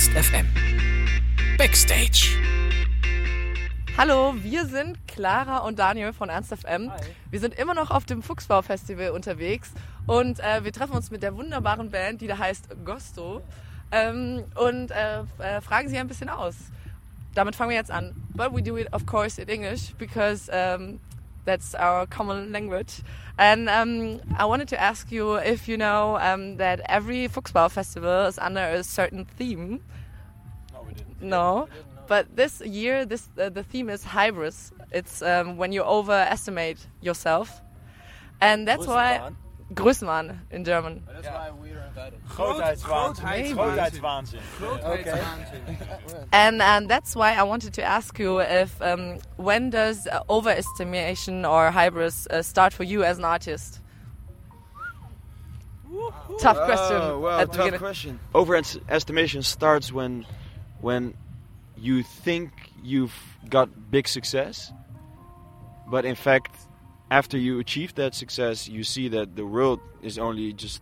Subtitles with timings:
[0.00, 0.46] Ernst FM.
[1.58, 2.38] Backstage.
[3.98, 6.90] Hallo, wir sind Clara und Daniel von Ernst FM.
[7.30, 9.72] Wir sind immer noch auf dem Fuchsbau Festival unterwegs
[10.06, 13.42] und äh, wir treffen uns mit der wunderbaren Band, die da heißt Gosto
[13.92, 16.54] ähm, und äh, äh, fragen sie ein bisschen aus.
[17.34, 18.14] Damit fangen wir jetzt an.
[18.30, 20.98] But we do it of course in English because um,
[21.44, 23.02] that's our common language.
[23.38, 28.26] And um, I wanted to ask you if you know um, that every Fuchsbau festival
[28.26, 29.82] is under a certain theme.
[30.72, 31.22] No, we didn't.
[31.22, 31.68] No,
[32.06, 34.72] but this year, this uh, the theme is hybris.
[34.90, 37.62] It's um, when you overestimate yourself,
[38.40, 39.30] and that's why
[39.74, 41.02] Größenwahn in German.
[41.06, 42.18] That's why we are invited.
[42.28, 44.40] Grootheidswaanzin.
[44.58, 46.26] Grootheidswaanzin.
[46.32, 51.48] And and that's why I wanted to ask you if um, when does uh, overestimation
[51.48, 53.80] or hybris uh, start for you as an artist?
[56.40, 56.96] Tough question.
[56.96, 57.80] Oh, well, at the tough beginning.
[57.80, 58.20] question.
[58.34, 60.24] Overestimation starts when,
[60.80, 61.14] when
[61.76, 62.50] you think
[62.82, 63.14] you've
[63.48, 64.72] got big success,
[65.88, 66.54] but in fact,
[67.10, 70.80] after you achieve that success, you see that the world is only just,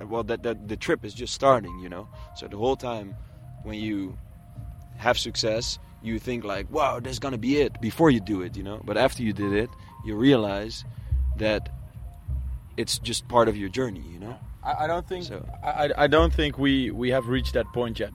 [0.00, 2.08] well, that, that the trip is just starting, you know.
[2.36, 3.14] So the whole time,
[3.62, 4.16] when you
[4.96, 8.62] have success, you think like, wow, that's gonna be it before you do it, you
[8.62, 8.80] know.
[8.84, 9.70] But after you did it,
[10.04, 10.84] you realize
[11.38, 11.70] that
[12.76, 14.38] it's just part of your journey, you know.
[14.62, 17.66] I, I don't think So- I, I- I don't think we, we have reached that
[17.72, 18.12] point yet,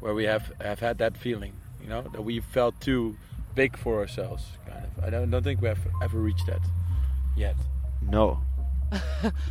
[0.00, 1.54] where we have, have had that feeling.
[1.82, 3.16] You know that we felt too
[3.54, 4.44] big for ourselves.
[4.66, 5.04] Kind of.
[5.04, 6.60] I don't, don't think we have ever reached that
[7.36, 7.56] yet.
[8.02, 8.40] No.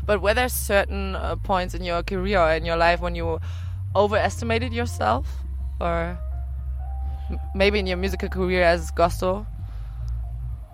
[0.06, 3.40] But were there certain uh, points in your career or in your life when you
[3.96, 5.28] overestimated yourself,
[5.80, 6.18] or
[7.56, 9.46] maybe in your musical career as Gosto?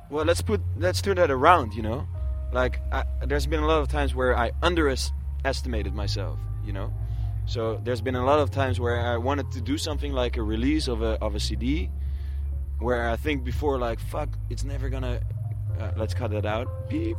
[0.09, 2.07] Well, let's put let's turn that around, you know.
[2.53, 6.93] Like I, there's been a lot of times where I underestimated myself, you know.
[7.45, 10.43] So there's been a lot of times where I wanted to do something like a
[10.43, 11.89] release of a of a CD,
[12.79, 15.21] where I think before like fuck, it's never gonna.
[15.79, 16.89] Uh, let's cut that out.
[16.89, 17.17] Beep.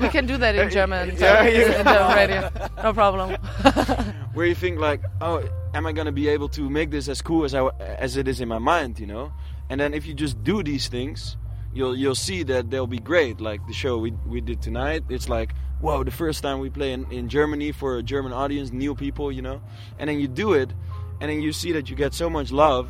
[0.00, 1.16] We can do that in German.
[1.18, 2.10] Yeah, yeah.
[2.10, 2.50] in radio.
[2.84, 3.34] No problem.
[4.34, 5.42] where you think like, oh,
[5.74, 8.40] am I gonna be able to make this as cool as I as it is
[8.40, 9.32] in my mind, you know?
[9.70, 11.36] And then if you just do these things,
[11.74, 13.40] you'll you'll see that they'll be great.
[13.40, 16.92] Like the show we we did tonight, it's like, whoa, the first time we play
[16.92, 19.60] in, in Germany for a German audience, new people, you know.
[19.98, 20.72] And then you do it,
[21.20, 22.88] and then you see that you get so much love,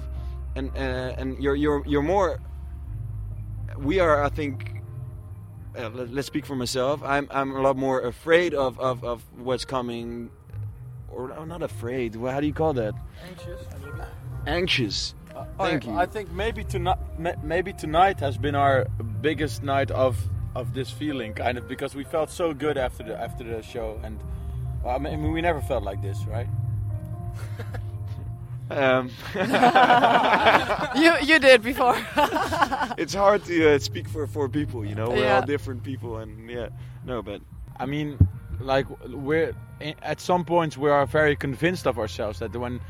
[0.58, 2.40] and uh, and you're you're you're more.
[3.78, 4.74] We are, I think.
[5.78, 7.00] Uh, let, let's speak for myself.
[7.04, 10.30] I'm I'm a lot more afraid of, of, of what's coming
[11.18, 12.16] or I'm not afraid.
[12.16, 12.94] Well, how do you call that?
[13.28, 13.60] Anxious.
[14.46, 15.14] Anxious.
[15.58, 15.98] Thank I, you.
[15.98, 16.98] I think maybe tonight,
[17.42, 18.86] maybe tonight has been our
[19.20, 20.16] biggest night of
[20.54, 24.00] of this feeling, kind of, because we felt so good after the after the show,
[24.02, 24.18] and
[24.82, 26.48] well, I mean, we never felt like this, right?
[28.70, 29.10] Um,
[30.96, 31.96] you you did before.
[32.98, 34.84] it's hard to uh, speak for four people.
[34.84, 35.36] You know, we're Yeah.
[35.36, 36.68] all different people, and yeah,
[37.04, 37.40] no, but
[37.80, 38.18] I mean,
[38.60, 39.54] like we're
[40.02, 42.80] at some points we are very convinced of ourselves that when,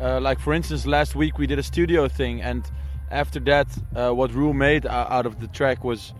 [0.00, 2.70] uh, like for instance, last week we did a studio thing, and
[3.10, 3.66] after that,
[3.96, 6.12] uh, what Rule made out of the track was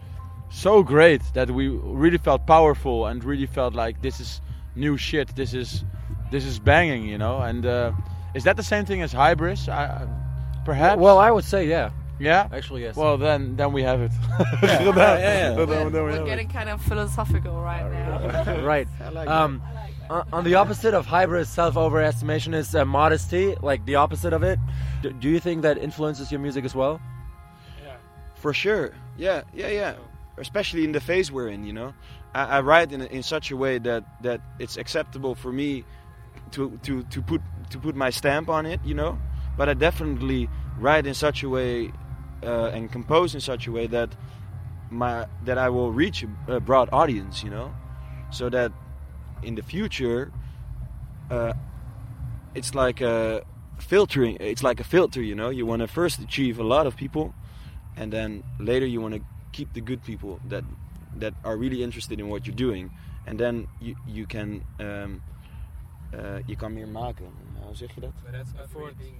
[0.50, 4.40] so great that we really felt powerful and really felt like this is
[4.76, 5.34] new shit.
[5.36, 5.84] This is
[6.30, 7.38] this is banging, you know.
[7.40, 7.92] And uh,
[8.34, 9.68] is that the same thing as Hybris?
[9.68, 10.08] I, I-
[10.64, 11.00] perhaps.
[11.00, 11.90] Well, I would say yeah.
[12.18, 12.48] yeah.
[12.52, 12.96] Actually, yes.
[12.96, 14.12] Well, then then we have it.
[14.62, 15.54] yeah, yeah.
[15.54, 16.26] Then- then we We're have it.
[16.26, 18.62] getting kind of philosophical right now.
[18.64, 18.88] right.
[19.28, 19.62] um,
[20.10, 24.58] on- on the opposite of hybris, self-overestimation is uh, modesty, like the opposite of it.
[25.02, 27.00] D- do you think that influences your music as well?
[27.84, 27.96] Yeah.
[28.36, 29.94] For sure, yeah, yeah, yeah.
[30.36, 31.94] Especially in the phase we're in, you know,
[32.34, 35.84] I, I write in in such a way that that it's acceptable for me
[36.54, 39.18] to to to put to put my stamp on it, you know.
[39.56, 40.48] But I definitely
[40.78, 41.92] write in such a way
[42.42, 44.10] uh, and compose in such a way that
[44.90, 47.74] my that I will reach a, broad audience, you know,
[48.30, 48.72] so that
[49.42, 50.32] in the future,
[51.30, 51.52] uh,
[52.54, 53.42] it's like a
[53.78, 54.36] filtering.
[54.40, 55.50] It's like a filter, you know.
[55.50, 57.34] You want to first achieve a lot of people,
[57.96, 59.20] and then later you want to
[59.52, 60.64] keep the good people that
[61.16, 62.90] that are really interested in what you're doing,
[63.26, 65.22] and then you you can um,
[66.18, 67.24] uh, je kan meer maken.
[67.66, 68.12] Hoe zeg je dat?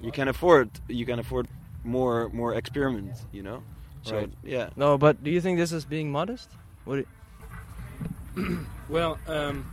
[0.01, 1.47] You can afford you can afford
[1.83, 3.63] more more experiment, you know.
[4.01, 4.29] So Right.
[4.43, 4.69] yeah.
[4.75, 6.49] No, but do you think this is being modest?
[6.85, 7.05] What?
[8.89, 9.65] Well, um,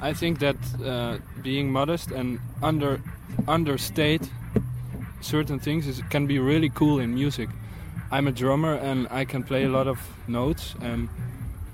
[0.00, 3.00] I think that uh, being modest and under
[3.46, 4.30] understate
[5.20, 7.48] certain things is, can be really cool in music.
[8.10, 11.08] I'm a drummer and I can play a lot of notes and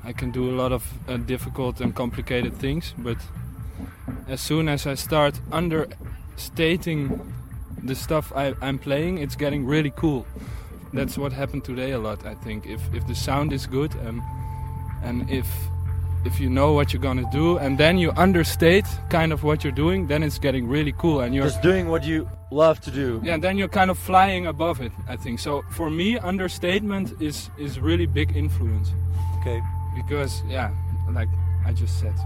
[0.05, 3.17] I can do a lot of uh, difficult and complicated things, but
[4.29, 7.33] as soon as I start understating
[7.83, 10.27] the stuff I, I'm playing, it's getting really cool.
[10.93, 12.25] That's what happened today a lot.
[12.25, 14.23] I think if if the sound is good and
[15.03, 15.47] and if
[16.25, 19.75] if you know what you're gonna do and then you understate kind of what you're
[19.77, 23.21] doing, then it's getting really cool and you're Just doing what you love to do.
[23.25, 24.93] yeah, then you're kind of flying above it.
[25.09, 25.63] I think so.
[25.73, 28.93] For me, understatement is is really big influence
[29.41, 29.61] Okay.
[29.97, 30.71] because yeah,
[31.13, 31.29] like
[31.65, 32.15] I just said.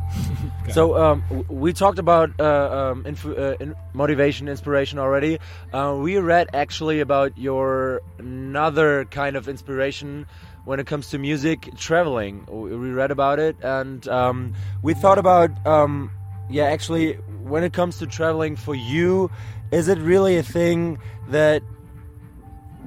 [0.73, 5.39] So um, we talked about uh, um, inf- uh, in motivation, inspiration already.
[5.73, 10.27] Uh, we read actually about your another kind of inspiration
[10.67, 12.45] when it comes to music, traveling.
[12.51, 14.53] We we read about it, and um,
[14.83, 16.11] we thought about um,
[16.51, 19.31] yeah, actually, when it comes to traveling for you,
[19.71, 20.99] is it really a thing
[21.29, 21.63] that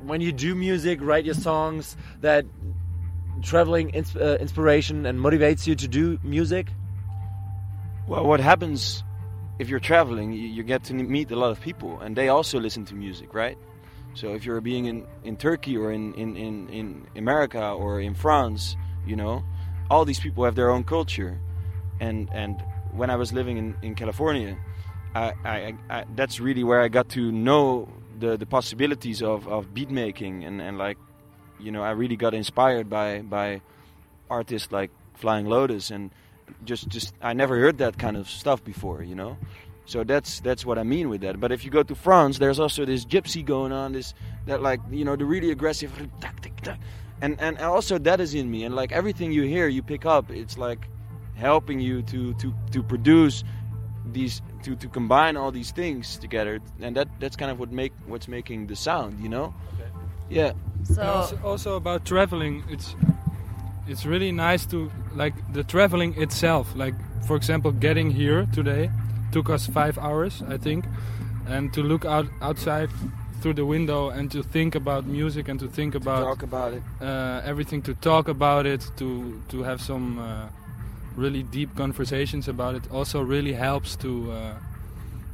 [0.04, 2.46] when you do music, write your songs, that
[3.42, 6.68] traveling uh, inspiration and motivates you to do music?
[8.08, 9.04] Well, what happens
[9.60, 10.34] if you're traveling?
[10.34, 13.34] You, you get to meet a lot of people, and they also listen to music,
[13.34, 13.58] right?
[14.14, 18.14] So if you're being in, in Turkey or in, in, in, in America or in
[18.14, 19.44] France, you know,
[19.90, 21.40] all these people have their own culture,
[22.00, 22.62] and and
[22.92, 24.58] when I was living in, in California,
[25.16, 27.90] I, I, I that's really where I got to know
[28.22, 30.98] the, the possibilities of, of beat making and, and like,
[31.62, 33.62] you know, I really got inspired by by
[34.30, 36.12] artists like Flying Lotus and
[36.66, 39.38] just just I never heard that kind of stuff before, you know.
[39.86, 41.40] So that's that's what I mean with that.
[41.40, 44.14] But if you go to France, there's also this gypsy going on, this
[44.46, 45.92] that like you know the really aggressive,
[47.22, 48.64] and and also that is in me.
[48.64, 50.30] And like everything you hear, you pick up.
[50.32, 50.88] It's like
[51.36, 53.44] helping you to to to produce
[54.12, 57.94] these to to combine all these things together, and that that's kind of what make
[58.06, 59.54] what's making the sound, you know.
[60.30, 60.54] Yeah.
[60.84, 62.96] So also, also about traveling, it's
[63.88, 66.74] it's really nice to like the traveling itself.
[66.76, 66.96] Like
[67.28, 68.90] for example, getting here today
[69.32, 70.86] took us five hours, I think,
[71.48, 72.90] and to look out outside
[73.42, 76.84] through the window and to think about music and to think about Talk about it.
[77.02, 80.48] uh, everything, to talk about it, to to have some uh,
[81.16, 84.54] really deep conversations about it, also really helps to uh,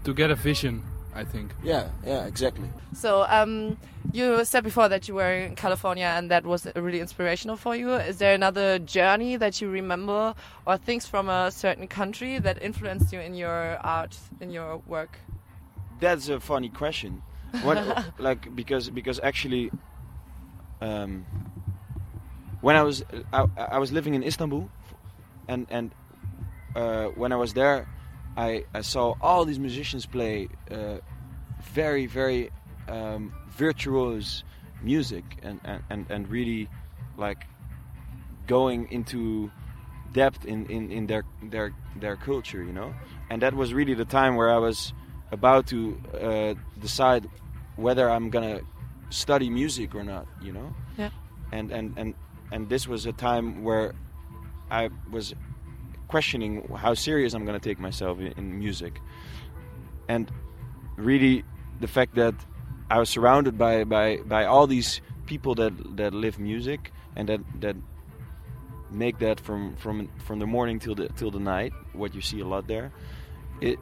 [0.03, 0.83] to get a vision.
[1.17, 1.51] I think.
[1.63, 2.69] Yeah, yeah, exactly.
[2.93, 3.77] So, um,
[4.13, 7.93] you said before that you were in California and that was really inspirational for you.
[7.93, 10.35] Is there another journey that you remember
[10.67, 15.17] or things from a certain country that influenced you in your art, in your work?
[15.99, 17.23] That's a funny question.
[17.63, 17.77] What,
[18.19, 19.71] like because because actually,
[20.81, 21.25] um,
[22.61, 23.03] when I was
[23.33, 24.69] I, I was living in Istanbul,
[25.47, 25.91] and and
[26.75, 27.87] uh, when I was there,
[28.37, 30.97] I I saw all these musicians play uh,
[31.73, 32.51] very very
[32.87, 34.43] um, virtuose
[34.81, 36.69] music and, and, and, and really
[37.17, 37.43] like
[38.45, 39.51] going into
[40.13, 42.93] depth in, in, in their their their culture, you know.
[43.29, 44.93] And that was really the time where I was
[45.31, 47.27] about to uh, decide
[47.75, 48.61] whether I'm gonna
[49.09, 50.73] study music or not, you know.
[50.97, 51.09] Yeah.
[51.51, 52.13] And and and
[52.51, 53.93] and this was a time where
[54.71, 55.33] I was
[56.07, 59.01] questioning how serious I'm gonna take myself in, in music,
[60.07, 60.31] and
[60.95, 61.43] really
[61.79, 62.35] the fact that
[62.89, 67.41] I was surrounded by by by all these people that that live music and that
[67.59, 67.75] that
[68.89, 72.39] make that from from from the morning till the till the night what you see
[72.39, 72.91] a lot there
[73.59, 73.77] it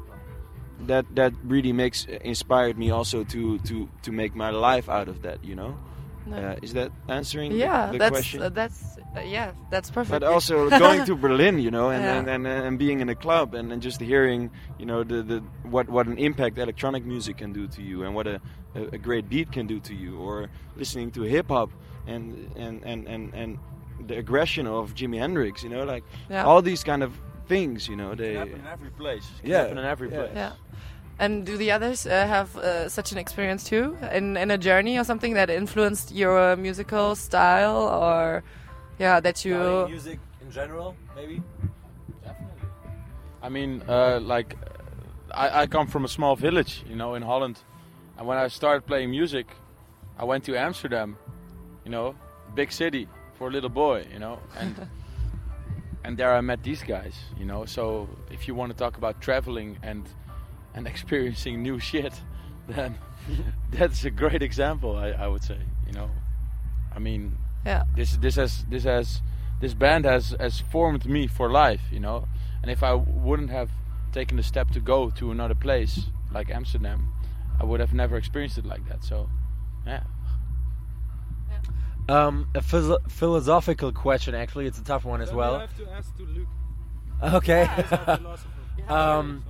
[0.82, 5.22] that that really makes inspired me also to to to make my life out of
[5.22, 5.78] that you know
[6.26, 6.38] No.
[6.38, 10.12] uh, is that answering the- yeah, the that's question uh, that's uh, yeah, that's perfect.
[10.12, 12.18] but also going to Berlin, you know, and Yeah.
[12.18, 15.40] and, and, and being in a club and, and just hearing, you know, the, the
[15.70, 18.42] what what an impact electronic music can do to you and what a,
[18.76, 21.70] a, a great beat can do to you, or listening to hip hop
[22.08, 23.60] and and, and, and and
[24.08, 26.44] the aggression of Jimi Hendrix, you know, like Yeah.
[26.46, 27.12] all these kind of
[27.48, 29.24] things, you know, they happen in every place.
[29.38, 30.18] It can Yeah, happen in every yeah.
[30.18, 30.32] place.
[30.36, 30.52] Yeah.
[31.18, 34.98] And do the others uh, have uh, such an experience too, in in a journey
[34.98, 38.44] or something that influenced your musical style, or
[39.00, 41.42] yeah, that you music in general, maybe.
[42.22, 42.70] Definitely.
[43.42, 44.58] I mean, uh, like,
[45.34, 47.60] I, I come from a small village, you know, in Holland.
[48.18, 49.48] And when I started playing music,
[50.18, 51.18] I went to Amsterdam,
[51.84, 52.16] you know,
[52.56, 53.08] big city
[53.38, 54.88] for a little boy, you know, and
[56.04, 57.66] and there I met these guys, you know.
[57.66, 60.06] So if you want to talk about traveling and
[60.76, 62.14] and experiencing new shit,
[62.68, 63.00] then
[63.72, 66.12] that's a great example, I, I would say, you know.
[66.96, 69.22] I mean, yeah this this has this has
[69.60, 72.28] this band has has formed me for life you know
[72.62, 73.72] and if i wouldn't have
[74.12, 77.08] taken the step to go to another place like amsterdam
[77.60, 79.28] i would have never experienced it like that so
[79.88, 80.04] yeah
[82.08, 84.36] Um, a phys- philosophical question.
[84.36, 85.60] Actually, it's a tough one as well.
[85.60, 86.48] have to ask to Luke.
[87.34, 87.66] Okay.
[87.66, 88.50] philosopher.
[88.88, 89.44] um,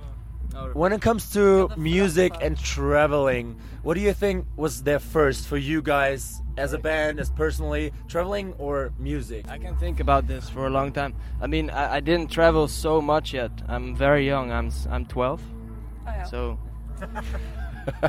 [0.72, 5.56] when it comes to music and traveling, what do you think was there first for
[5.56, 9.48] you guys as a band, as personally, traveling or music?
[9.48, 11.14] I can think about this for a long time.
[11.40, 13.50] I mean, I, I didn't travel so much yet.
[13.68, 14.50] I'm very young.
[14.50, 16.22] I'm s- I'm 12, Oh, yeah.
[16.24, 16.58] so.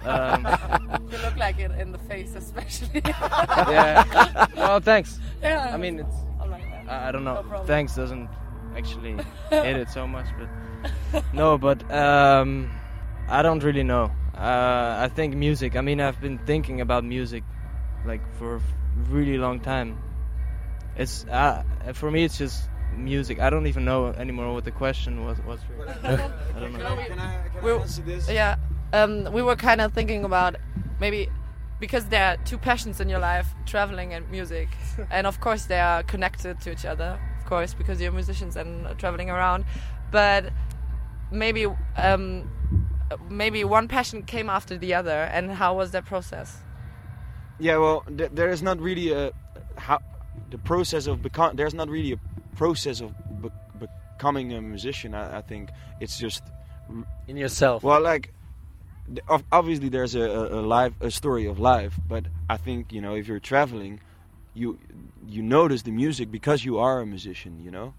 [0.04, 0.48] um,
[1.12, 3.02] you look like it in the face, especially.
[3.06, 4.48] yeah.
[4.56, 5.20] Well, thanks.
[5.42, 5.72] yeah.
[5.74, 6.64] I mean, it's I'm like.
[6.88, 7.42] I I don't know.
[7.42, 7.64] No.
[7.66, 8.30] Thanks doesn't
[8.78, 9.18] actually
[9.50, 12.70] hate it so much, but no, but um,
[13.28, 14.12] I don't really know.
[14.36, 15.76] Uh, I think music.
[15.76, 17.44] I mean, I've been thinking about music
[18.06, 18.62] like for a
[19.10, 19.98] really long time.
[20.96, 23.40] It's uh, for me, it's just music.
[23.40, 25.38] I don't even know anymore what the question was.
[25.42, 25.92] was really.
[26.04, 26.80] I don't know.
[26.80, 28.30] Can I, can I We'll- answer this?
[28.30, 28.56] Yeah,
[28.94, 30.56] um, we were kind of thinking about
[31.00, 31.30] maybe
[31.80, 34.70] because there are two passions in your life, traveling and music,
[35.12, 38.86] and of course they are connected to each other, of course, because you're musicians and
[38.86, 39.66] uh, traveling around.
[40.12, 40.52] But
[41.32, 42.50] maybe um,
[43.30, 46.58] maybe one passion came after the other, and how was that process?
[47.60, 49.32] Yeah, well, th- there is not really a
[49.78, 50.00] how
[50.52, 51.56] the process of become.
[51.56, 52.20] There's not really a
[52.56, 53.10] process of
[53.42, 53.50] be-
[53.80, 55.14] becoming a musician.
[55.14, 56.44] I, I think it's just
[57.28, 57.84] In yourself.
[57.84, 58.34] well, like
[59.52, 63.16] obviously there's a, a, a life a story of life, but I think you know
[63.16, 64.00] if you're traveling,
[64.58, 64.80] you
[65.28, 67.62] you notice the music because you are a musician.
[67.64, 67.94] You know,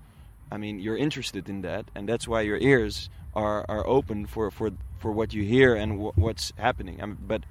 [0.50, 4.50] I mean you're interested in that, and that's why your ears are are open for
[4.50, 7.00] for for what you hear and wh- what's happening.
[7.02, 7.42] I but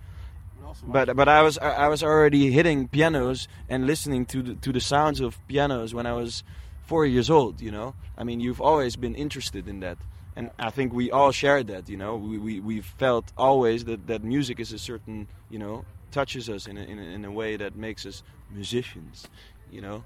[0.85, 4.81] but but I was I was already hitting pianos and listening to the, to the
[4.81, 6.43] sounds of pianos when I was
[6.85, 7.61] four years old.
[7.61, 9.97] You know, I mean, you've always been interested in that,
[10.35, 11.89] and I think we all share that.
[11.89, 15.85] You know, we we we felt always that that music is a certain you know
[16.11, 19.27] touches us in a, in a, in a way that makes us musicians.
[19.71, 20.03] You know.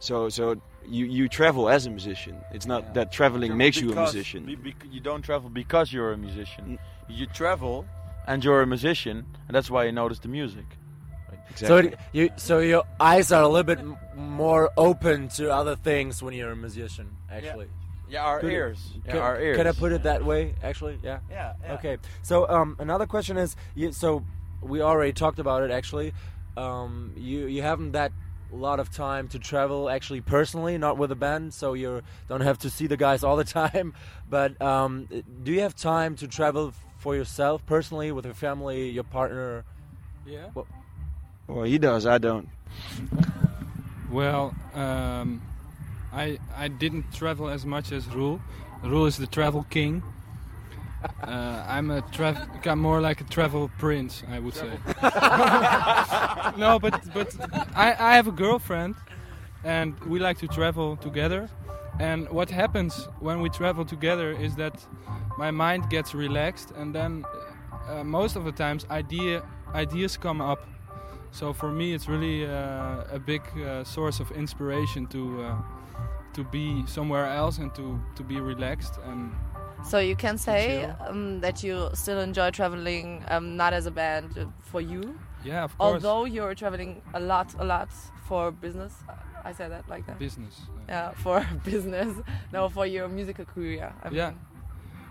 [0.00, 2.36] So, so you, you travel as a musician.
[2.52, 2.92] It's not Yeah.
[2.94, 4.44] that traveling makes you a musician.
[4.44, 6.78] be- bec- you don't travel because you're a musician.
[7.08, 7.86] You travel
[8.26, 10.64] and you're a musician, and that's why you notice the music.
[11.50, 11.66] Exactly.
[11.68, 15.76] So it, you, so your eyes are a little bit m- more open to other
[15.76, 17.08] things when you're a musician.
[17.30, 17.68] Actually,
[18.08, 18.78] Yeah, our Could it- ears.
[19.06, 19.56] Can, yeah, our ears.
[19.56, 20.54] can I put it that way?
[20.64, 21.18] Actually, yeah.
[21.30, 21.52] Yeah.
[21.62, 21.74] yeah.
[21.74, 21.98] Okay.
[22.22, 24.24] So um, another question is, you, so
[24.62, 25.70] we already talked about it.
[25.70, 26.12] Actually,
[26.56, 28.12] um, you you haven't that
[28.52, 32.58] lot of time to travel actually personally, not with a band, so you don't have
[32.58, 33.94] to see the guys all the time.
[34.28, 35.08] But um,
[35.42, 39.64] do you have time to travel for yourself personally, with your family, your partner?
[40.26, 40.48] Yeah.
[41.46, 42.06] Well, he does.
[42.06, 42.48] I don't.
[44.10, 45.42] Well, um,
[46.12, 48.40] I I didn't travel as much as Rule.
[48.84, 50.02] Rule is the travel king.
[51.22, 54.70] Uh, I'm a travel, I'm more like a travel prince, I would say.
[56.56, 57.34] no, but but
[57.74, 58.94] I, I have a girlfriend,
[59.64, 61.48] and we like to travel together.
[61.98, 64.84] And what happens when we travel together is that
[65.38, 67.24] my mind gets relaxed, and then
[67.88, 69.42] uh, most of the times idea
[69.74, 70.66] ideas come up.
[71.30, 75.56] So for me, it's really uh, a big uh, source of inspiration to uh,
[76.34, 79.32] to be somewhere else and to, to be relaxed and
[79.84, 84.38] So you can say um, that you still enjoy traveling, um, not as a band,
[84.38, 85.18] uh, for you.
[85.44, 87.88] yeah, of course, Although you're traveling a lot, a lot
[88.28, 88.94] for business.
[89.44, 90.18] I say that like that.
[90.18, 90.60] business.
[90.68, 92.16] uh, Yeah, for business.
[92.52, 93.92] No, for your musical career.
[94.02, 94.30] I Yeah.
[94.30, 94.38] mean.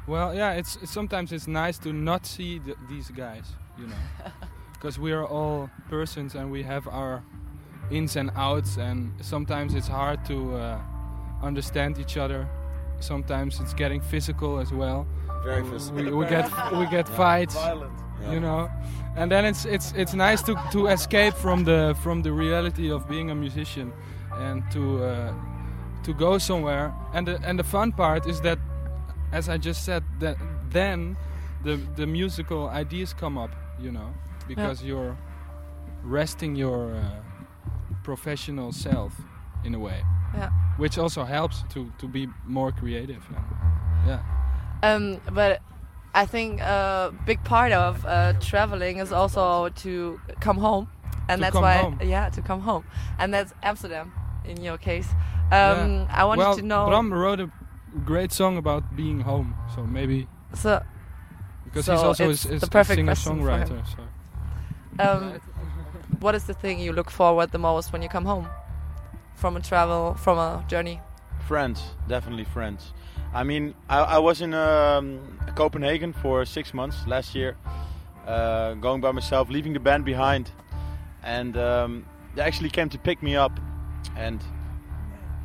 [0.08, 3.46] Well, yeah, it's, it's sometimes it's nice to not see th these guys,
[3.78, 4.02] you know,
[4.74, 7.22] because we are all persons and we have our
[7.92, 10.80] ins and outs, and sometimes it's hard to uh,
[11.44, 12.48] understand each other.
[13.02, 15.08] Sometimes it's getting physical as well.
[15.44, 17.56] Very We, we get we get fights.
[18.32, 18.70] you know?
[19.16, 23.08] And then it's it's it's nice to to escape from the from the reality of
[23.08, 23.92] being a musician
[24.34, 25.34] and to uh,
[26.04, 26.94] to go somewhere.
[27.14, 28.60] And the and the fun part is that
[29.34, 30.36] as i just said that
[30.74, 31.16] then
[31.64, 34.14] the the musical ideas come up you know?
[34.48, 35.18] Because you're
[36.04, 37.02] resting your uh,
[38.04, 39.14] professional self
[39.64, 40.04] in a way.
[40.34, 40.50] Yeah.
[40.82, 43.24] Which also helps to to be more creative
[44.08, 44.20] yeah
[44.84, 45.62] Um, but
[46.22, 50.86] I think a big part of uh, traveling is also to come home,
[51.30, 52.00] and To that's why home.
[52.16, 52.84] yeah to come home,
[53.20, 54.12] and that's Amsterdam
[54.52, 55.08] in your case.
[55.52, 57.50] Um, I wanted well, to know Bram wrote a
[58.06, 60.82] great song about being home, so maybe so
[61.66, 63.68] because So he's also it's a, the perfect singer question for him.
[63.68, 63.82] songwriter.
[63.94, 64.02] So
[65.06, 65.40] um,
[66.20, 68.48] what is the thing you look forward the most when you come home
[69.36, 71.02] from a travel from a journey?
[71.48, 72.94] Friends, definitely friends.
[73.34, 77.56] I mean, I, I was in um, Copenhagen for six months last year,
[78.28, 80.52] uh, going by myself, leaving the band behind,
[81.24, 83.58] and um, they actually came to pick me up,
[84.18, 84.44] and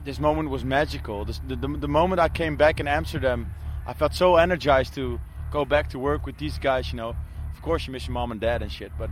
[0.04, 1.24] this moment was magical.
[1.24, 3.52] This, the, the, the moment I came back in Amsterdam,
[3.86, 6.90] I felt so energized to go back to work with these guys.
[6.90, 7.16] You know,
[7.54, 9.10] of course you miss your mom and dad and shit, but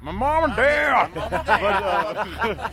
[0.00, 1.10] my mom and dad.
[1.14, 2.68] but, uh,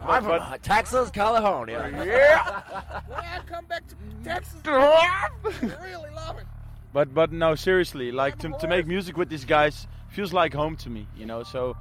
[0.00, 1.90] I'm from Texas, California.
[2.04, 2.62] Yeah.
[3.08, 3.94] Well, I come back to
[4.24, 4.60] Texas.
[4.64, 5.28] I
[5.62, 6.46] really love it.
[6.92, 10.76] But but no, seriously, like to, to make music with these guys feels like home
[10.76, 11.42] to me, you know.
[11.42, 11.76] So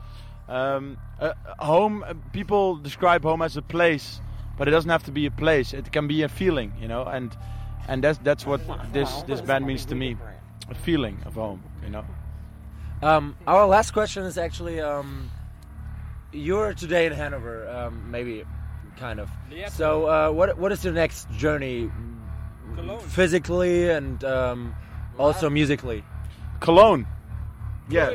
[0.49, 4.19] um, uh, home, uh, people describe home as a place,
[4.57, 5.73] but it doesn't have to be a place.
[5.73, 7.35] It can be a feeling, you know, and
[7.87, 10.17] and that's that's what this this band means to me,
[10.69, 12.05] a feeling of home, you know.
[13.01, 15.29] Um, our last question is actually um,
[16.31, 18.43] you're today in Hanover, um, maybe,
[18.97, 19.29] kind of.
[19.51, 21.91] Yeah, So, uh, what what is your next journey,
[22.75, 22.99] Cologne.
[22.99, 24.75] physically and um,
[25.19, 26.03] also musically?
[26.59, 27.05] Cologne.
[27.89, 28.11] Yeah,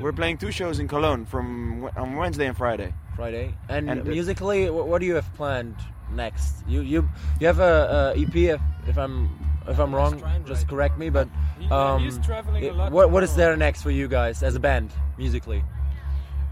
[0.00, 2.94] we're playing two shows in Cologne from on Wednesday and Friday.
[3.16, 5.76] Friday and, And, uh, musically, what, what do you have planned
[6.14, 6.64] next?
[6.66, 7.08] You you
[7.40, 9.28] you have a, a EP if, if I'm
[9.70, 11.10] if I'm wrong, just correct me.
[11.10, 11.28] But
[11.70, 12.92] um, he's traveling a it- lot.
[12.92, 15.62] what what is there next for you guys as a band musically?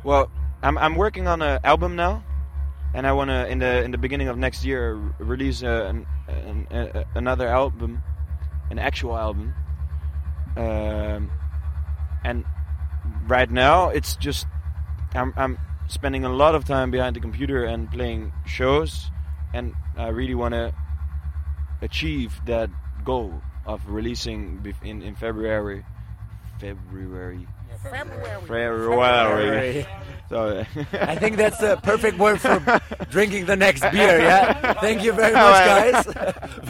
[0.04, 0.30] Well,
[0.62, 2.22] I'm I'm working on an album now,
[2.94, 6.66] and I wanna in the in the beginning of next year release uh, an, an,
[6.70, 8.02] a, another album,
[8.70, 9.54] an actual album.
[10.56, 11.30] Um,
[12.24, 12.44] and
[13.28, 14.46] right now it's just
[15.14, 15.58] I'm I'm
[15.88, 19.10] spending a lot of time behind the computer and playing shows,
[19.54, 20.72] and I really wanna
[21.80, 22.70] achieve that
[23.04, 23.32] goal
[23.66, 25.84] of releasing in in February.
[26.60, 27.46] February.
[27.82, 29.86] February.
[30.28, 30.62] So,
[30.92, 32.60] I think that's the perfect word for
[33.10, 34.20] drinking the next beer.
[34.20, 34.74] Yeah.
[34.82, 36.04] Thank you very much, guys,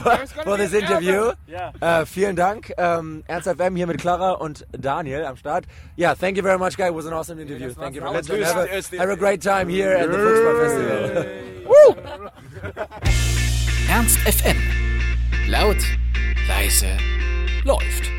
[0.01, 1.33] for, for this interview.
[1.81, 2.71] Äh, vielen Dank.
[2.77, 5.65] Ähm, Ernst FM hier mit Clara und Daniel am Start.
[5.97, 6.91] Yeah, thank you very much, guys.
[6.91, 7.73] It was an awesome interview.
[7.73, 8.29] Thank you very much.
[8.29, 8.55] and Have
[8.93, 12.29] a, have a great time here at the Fuchsbau Festival.
[13.89, 14.57] Ernst FM.
[15.49, 15.77] Laut,
[16.59, 16.97] Reise
[17.63, 18.18] läuft.